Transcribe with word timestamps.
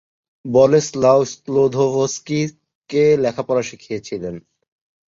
Boleslaw 0.45 1.19
স্ক্লদভস্কিকে 1.25 3.03
লেখাপড়া 3.23 3.63
শিখিয়েছিলেন 3.63 4.35